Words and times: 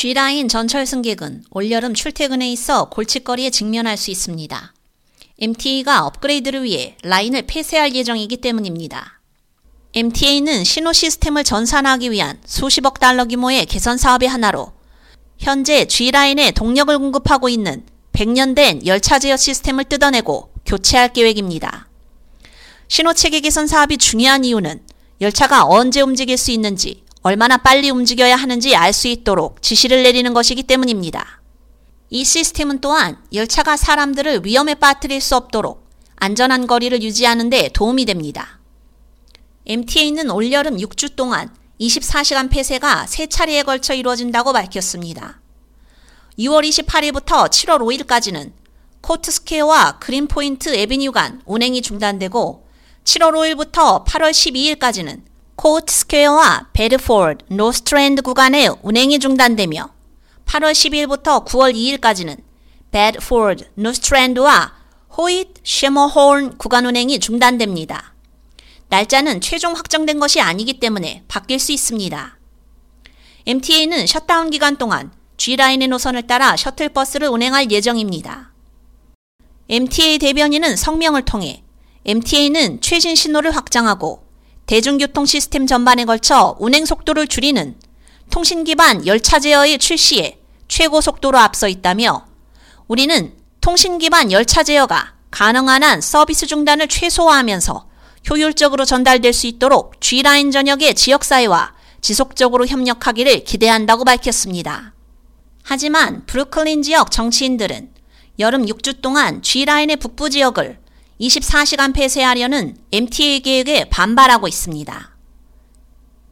G라인 0.00 0.46
전철 0.46 0.86
승객은 0.86 1.42
올여름 1.50 1.92
출퇴근에 1.92 2.52
있어 2.52 2.88
골칫거리에 2.88 3.50
직면할 3.50 3.96
수 3.96 4.12
있습니다. 4.12 4.72
MTA가 5.40 6.06
업그레이드를 6.06 6.62
위해 6.62 6.96
라인을 7.02 7.42
폐쇄할 7.48 7.96
예정이기 7.96 8.36
때문입니다. 8.36 9.20
MTA는 9.94 10.62
신호 10.62 10.92
시스템을 10.92 11.42
전산하기 11.42 12.12
위한 12.12 12.38
수십억 12.46 13.00
달러 13.00 13.24
규모의 13.24 13.66
개선 13.66 13.98
사업의 13.98 14.28
하나로 14.28 14.70
현재 15.36 15.84
G라인에 15.86 16.52
동력을 16.52 16.96
공급하고 16.96 17.48
있는 17.48 17.84
100년 18.12 18.54
된 18.54 18.86
열차 18.86 19.18
제어 19.18 19.36
시스템을 19.36 19.86
뜯어내고 19.86 20.52
교체할 20.64 21.12
계획입니다. 21.12 21.88
신호 22.86 23.12
체계 23.14 23.40
개선 23.40 23.66
사업이 23.66 23.98
중요한 23.98 24.44
이유는 24.44 24.80
열차가 25.20 25.64
언제 25.64 26.02
움직일 26.02 26.38
수 26.38 26.52
있는지 26.52 27.02
얼마나 27.28 27.58
빨리 27.58 27.90
움직여야 27.90 28.36
하는지 28.36 28.74
알 28.74 28.94
수 28.94 29.06
있도록 29.06 29.60
지시를 29.60 30.02
내리는 30.02 30.32
것이기 30.32 30.62
때문입니다. 30.62 31.42
이 32.08 32.24
시스템은 32.24 32.80
또한 32.80 33.18
열차가 33.34 33.76
사람들을 33.76 34.46
위험에 34.46 34.74
빠뜨릴 34.74 35.20
수 35.20 35.36
없도록 35.36 35.86
안전한 36.16 36.66
거리를 36.66 37.02
유지하는 37.02 37.50
데 37.50 37.68
도움이 37.68 38.06
됩니다. 38.06 38.60
MTA는 39.66 40.30
올여름 40.30 40.78
6주 40.78 41.16
동안 41.16 41.54
24시간 41.78 42.48
폐쇄가 42.48 43.04
3차례에 43.06 43.66
걸쳐 43.66 43.92
이루어진다고 43.92 44.54
밝혔습니다. 44.54 45.42
6월 46.38 46.66
28일부터 46.66 47.50
7월 47.50 48.06
5일까지는 48.06 48.52
코트스퀘어와 49.02 49.98
그린포인트 49.98 50.74
에비뉴 50.74 51.12
간 51.12 51.42
운행이 51.44 51.82
중단되고 51.82 52.66
7월 53.04 53.32
5일부터 53.34 54.06
8월 54.06 54.30
12일까지는 54.30 55.28
코트 55.60 55.92
스퀘어와 55.92 56.68
베드포드, 56.72 57.46
노스트랜드 57.48 58.22
구간의 58.22 58.76
운행이 58.80 59.18
중단되며 59.18 59.90
8월 60.46 60.70
12일부터 60.70 61.44
9월 61.44 61.74
2일까지는 61.74 62.40
베드포드, 62.92 63.64
노스트랜드와 63.74 64.72
호잇, 65.16 65.54
쉐머홀 65.64 66.58
구간 66.58 66.86
운행이 66.86 67.18
중단됩니다. 67.18 68.14
날짜는 68.88 69.40
최종 69.40 69.74
확정된 69.74 70.20
것이 70.20 70.40
아니기 70.40 70.78
때문에 70.78 71.24
바뀔 71.26 71.58
수 71.58 71.72
있습니다. 71.72 72.38
MTA는 73.46 74.06
셧다운 74.06 74.50
기간 74.50 74.76
동안 74.76 75.10
G라인의 75.38 75.88
노선을 75.88 76.28
따라 76.28 76.54
셔틀버스를 76.54 77.26
운행할 77.26 77.68
예정입니다. 77.72 78.52
MTA 79.68 80.18
대변인은 80.18 80.76
성명을 80.76 81.22
통해 81.24 81.64
MTA는 82.04 82.80
최신 82.80 83.16
신호를 83.16 83.56
확장하고 83.56 84.27
대중교통 84.68 85.24
시스템 85.24 85.66
전반에 85.66 86.04
걸쳐 86.04 86.54
운행 86.60 86.84
속도를 86.84 87.26
줄이는 87.26 87.74
통신 88.30 88.64
기반 88.64 89.06
열차 89.06 89.38
제어의 89.38 89.78
출시에 89.78 90.38
최고 90.68 91.00
속도로 91.00 91.38
앞서 91.38 91.68
있다며 91.68 92.26
우리는 92.86 93.32
통신 93.62 93.96
기반 93.96 94.30
열차 94.30 94.62
제어가 94.62 95.14
가능한 95.30 95.82
한 95.82 96.02
서비스 96.02 96.46
중단을 96.46 96.86
최소화하면서 96.88 97.88
효율적으로 98.28 98.84
전달될 98.84 99.32
수 99.32 99.46
있도록 99.46 99.98
G라인 100.02 100.50
전역의 100.50 100.94
지역사회와 100.94 101.72
지속적으로 102.02 102.66
협력하기를 102.66 103.44
기대한다고 103.44 104.04
밝혔습니다. 104.04 104.92
하지만 105.62 106.26
브루클린 106.26 106.82
지역 106.82 107.10
정치인들은 107.10 107.90
여름 108.38 108.66
6주 108.66 109.00
동안 109.00 109.40
G라인의 109.40 109.96
북부 109.96 110.28
지역을 110.28 110.78
24시간 111.20 111.94
폐쇄하려는 111.94 112.76
MTA 112.92 113.40
계획에 113.40 113.88
반발하고 113.88 114.46
있습니다. 114.46 115.16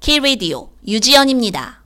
K 0.01 0.19
라디오 0.21 0.71
유지연입니다. 0.87 1.86